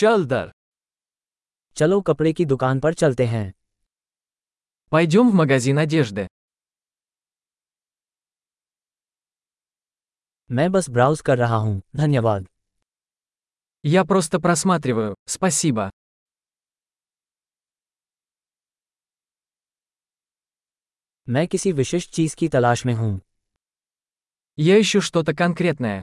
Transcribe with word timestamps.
चल 0.00 0.25
दर 0.25 0.51
चलो 1.77 2.01
कपड़े 2.01 2.33
की 2.33 2.45
दुकान 2.45 2.79
पर 2.79 2.93
चलते 2.93 3.25
हैं 3.25 3.51
Пойдем 4.91 5.29
в 5.31 5.35
магазин 5.39 5.77
одежды. 5.77 6.27
मैं 10.51 10.71
बस 10.71 10.89
ब्राउज 10.89 11.21
कर 11.21 11.37
रहा 11.37 11.55
हूँ 11.55 11.81
धन्यवाद 11.95 12.47
Я 13.85 14.03
просто 14.03 14.39
просматриваю, 14.39 15.15
спасибо. 15.29 15.89
मैं 21.29 21.47
किसी 21.47 21.71
विशिष्ट 21.71 22.11
चीज 22.11 22.35
की 22.35 22.47
तलाश 22.47 22.85
में 22.85 22.93
हूँ 22.93 23.19
Я 24.57 24.77
ищу 24.81 25.01
что-то 25.01 25.33
конкретное. 25.33 26.01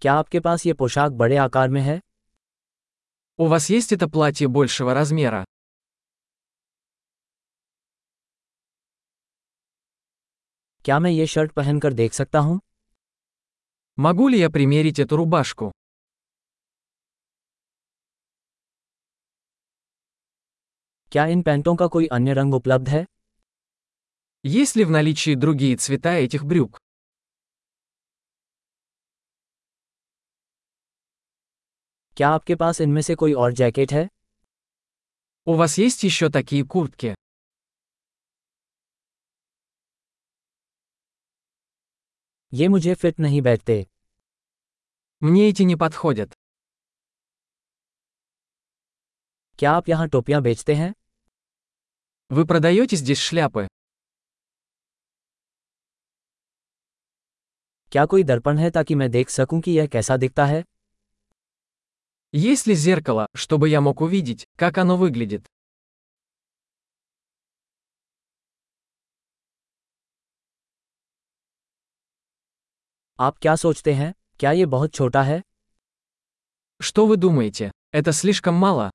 क्या 0.00 0.14
आपके 0.14 0.40
पास 0.40 0.66
ये 0.66 0.72
पोशाक 0.80 1.12
बड़े 1.22 1.36
आकार 1.36 1.68
में 1.68 1.80
है 1.80 2.00
У 3.38 3.46
вас 3.48 3.68
есть 3.70 3.92
это 3.92 4.08
платье 4.08 4.48
большего 4.48 4.94
размера? 4.94 5.44
क्या 10.84 10.98
मैं 10.98 11.10
ये 11.10 11.26
शर्ट 11.26 11.52
पहनकर 11.52 11.92
देख 11.92 12.12
सकता 12.12 12.38
हूँ 12.38 12.60
Могу 13.98 14.28
ли 14.28 14.38
я 14.40 14.48
примерить 14.50 14.98
эту 14.98 15.16
рубашку? 15.16 15.70
क्या 21.12 21.26
इन 21.26 21.42
पैंटों 21.42 21.74
का 21.76 21.86
कोई 21.96 22.06
अन्य 22.18 22.32
रंग 22.34 22.54
उपलब्ध 22.54 22.88
है 22.88 23.04
Есть 24.44 24.76
ли 24.76 24.84
в 24.84 24.90
наличии 24.90 25.34
другие 25.34 25.76
цвета 25.76 26.12
этих 26.26 26.44
брюк? 26.44 26.78
क्या 32.20 32.28
आपके 32.28 32.54
पास 32.54 32.80
इनमें 32.80 33.00
से 33.02 33.14
कोई 33.14 33.32
और 33.32 33.52
जैकेट 33.52 33.92
है 33.92 34.08
У 35.46 35.54
вас 35.58 35.78
есть 35.78 36.04
еще 36.04 36.28
такие 36.36 36.62
куртки? 36.74 37.12
ये 42.52 42.68
मुझे 42.68 42.94
फिट 42.94 43.20
नहीं 43.20 43.42
बैठते 43.42 43.84
Мне 45.22 45.44
эти 45.50 45.64
не 45.68 45.76
подходят. 45.82 46.32
क्या 49.58 49.72
आप 49.72 49.88
यहाँ 49.88 50.08
टोपियाँ 50.08 50.42
बेचते 50.42 50.74
हैं 50.74 50.92
Вы 52.30 52.44
продаете 52.46 52.96
здесь 52.96 53.20
шляпы? 53.28 53.66
क्या 57.92 58.04
कोई 58.06 58.22
दर्पण 58.24 58.58
है 58.58 58.70
ताकि 58.70 58.94
मैं 58.94 59.10
देख 59.10 59.28
सकूं 59.30 59.60
कि 59.60 59.70
यह 59.70 59.86
कैसा 59.86 60.16
दिखता 60.16 60.46
है 60.46 60.62
Есть 62.32 62.66
ли 62.66 62.74
зеркало, 62.74 63.26
чтобы 63.34 63.68
я 63.68 63.80
мог 63.80 64.00
увидеть, 64.00 64.46
как 64.56 64.78
оно 64.78 64.96
выглядит? 64.96 65.46
आप 73.20 73.38
क्या 73.38 73.54
सोचते 73.56 73.92
हैं 73.94 74.12
क्या 74.38 74.52
ये 74.52 74.66
बहुत 74.66 74.94
छोटा 74.94 75.22
है 75.22 75.40
Что 76.80 77.06
вы 77.06 77.16
думаете? 77.16 77.70
Это 77.92 78.12
слишком 78.12 78.54
мало? 78.54 78.90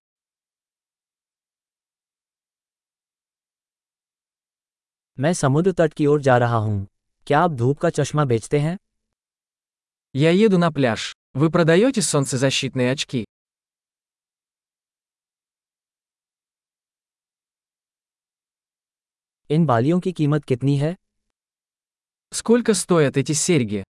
मैं 5.20 5.34
समुद्र 5.34 5.72
तट 5.72 5.94
की 5.94 6.06
ओर 6.06 6.22
जा 6.22 6.38
रहा 6.38 6.58
हूँ 6.58 6.88
क्या 7.28 7.40
आप 7.40 7.52
धूप 7.52 7.80
का 7.80 7.90
चश्मा 7.90 8.26
बेचते 8.26 8.60
हैं 8.60 8.78
Я 10.16 10.32
еду 10.32 10.58
на 10.58 10.70
пляж. 10.72 11.12
Вы 11.36 11.50
продаете 11.50 12.02
солнцезащитные 12.02 12.92
очки? 12.92 13.26
इन 19.50 19.66
बालियों 19.66 20.00
की 20.00 20.12
कीमत 20.14 20.46
कितनी 20.46 20.78
है 20.78 20.96
Сколько 22.34 22.74
стоят 22.74 23.18
эти 23.18 23.34
серьги? 23.34 23.84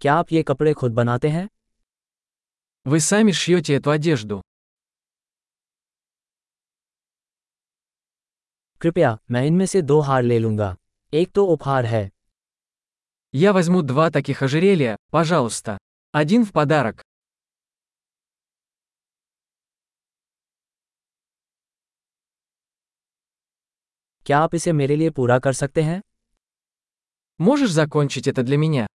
क्या 0.00 0.14
आप 0.14 0.32
ये 0.32 0.42
कपड़े 0.42 0.72
खुद 0.74 0.92
बनाते 0.94 1.28
हैं 1.28 1.48
Вы 2.86 3.00
сами 3.00 3.32
шьете 3.32 3.74
эту 3.76 3.90
одежду. 3.90 4.40
कृपया 8.80 9.18
मैं 9.30 9.44
इनमें 9.46 9.66
से 9.66 9.82
दो 9.82 10.00
हार 10.00 10.22
ले 10.22 10.38
लूंगा 10.38 10.76
एक 11.14 11.32
तो 11.32 11.44
उपहार 11.46 11.84
है 11.86 12.10
Я 13.36 13.52
возьму 13.52 13.82
два 13.82 14.12
таких 14.12 14.42
ожерелья, 14.42 14.96
пожалуйста. 15.10 15.76
Один 16.12 16.44
в 16.44 16.52
подарок. 16.52 17.02
क्या 24.26 24.38
आप 24.38 24.54
इसे 24.54 24.72
मेरे 24.72 24.96
लिए 24.96 25.10
पूरा 25.10 25.38
कर 25.38 25.52
सकते 25.52 25.82
हैं 25.82 26.00
Можешь 27.40 27.72
закончить 27.72 28.28
это 28.28 28.42
для 28.42 28.56
меня? 28.56 28.86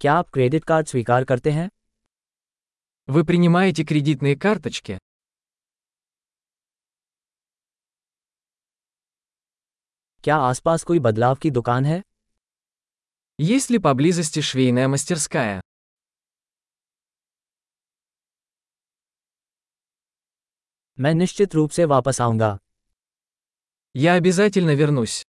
क्या 0.00 0.14
आप 0.14 0.30
क्रेडिट 0.30 0.64
कार्ड 0.64 0.86
स्वीकार 0.86 1.24
करते 1.24 1.50
हैं 1.50 1.68
Вы 3.06 3.24
принимаете 3.24 3.84
кредитные 3.84 4.36
карточки? 4.36 4.98
क्या 10.24 10.36
आसपास 10.36 10.84
कोई 10.84 10.98
बदलाव 10.98 11.34
की 11.34 11.50
दुकान 11.50 11.84
है 11.84 12.02
Есть 13.40 13.70
ли 13.70 13.78
поблизости 13.78 14.40
швейная 14.40 14.88
мастерская? 14.88 15.60
मैं 21.00 21.14
निश्चित 21.14 21.54
रूप 21.54 21.70
से 21.70 21.84
वापस 21.84 22.20
आऊंगा 22.20 22.58
Я 23.96 24.14
обязательно 24.20 24.74
вернусь. 24.74 25.22